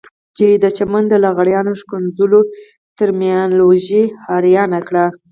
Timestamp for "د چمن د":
0.63-1.13